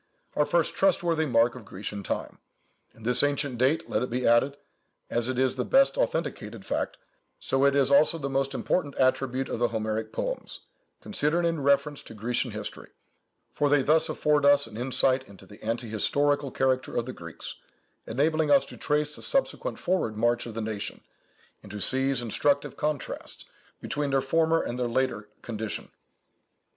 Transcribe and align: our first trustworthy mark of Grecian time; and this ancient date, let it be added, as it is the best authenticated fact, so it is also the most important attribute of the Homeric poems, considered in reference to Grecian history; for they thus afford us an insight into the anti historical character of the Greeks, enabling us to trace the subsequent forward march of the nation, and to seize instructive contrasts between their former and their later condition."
our 0.35 0.47
first 0.47 0.75
trustworthy 0.75 1.27
mark 1.27 1.53
of 1.53 1.63
Grecian 1.63 2.01
time; 2.01 2.39
and 2.95 3.05
this 3.05 3.21
ancient 3.21 3.59
date, 3.59 3.87
let 3.87 4.01
it 4.01 4.09
be 4.09 4.25
added, 4.25 4.57
as 5.11 5.29
it 5.29 5.37
is 5.37 5.55
the 5.57 5.63
best 5.63 5.95
authenticated 5.95 6.65
fact, 6.65 6.97
so 7.39 7.65
it 7.65 7.75
is 7.75 7.91
also 7.91 8.17
the 8.17 8.27
most 8.27 8.55
important 8.55 8.95
attribute 8.95 9.47
of 9.47 9.59
the 9.59 9.67
Homeric 9.67 10.11
poems, 10.11 10.61
considered 11.01 11.45
in 11.45 11.61
reference 11.61 12.01
to 12.01 12.15
Grecian 12.15 12.49
history; 12.49 12.89
for 13.53 13.69
they 13.69 13.83
thus 13.83 14.09
afford 14.09 14.43
us 14.43 14.65
an 14.65 14.75
insight 14.75 15.23
into 15.27 15.45
the 15.45 15.61
anti 15.63 15.87
historical 15.89 16.49
character 16.49 16.97
of 16.97 17.05
the 17.05 17.13
Greeks, 17.13 17.57
enabling 18.07 18.49
us 18.49 18.65
to 18.65 18.77
trace 18.77 19.15
the 19.15 19.21
subsequent 19.21 19.77
forward 19.77 20.17
march 20.17 20.47
of 20.47 20.55
the 20.55 20.61
nation, 20.61 21.01
and 21.61 21.71
to 21.71 21.79
seize 21.79 22.23
instructive 22.23 22.75
contrasts 22.75 23.45
between 23.79 24.09
their 24.09 24.19
former 24.21 24.63
and 24.63 24.79
their 24.79 24.87
later 24.89 25.29
condition." 25.43 25.91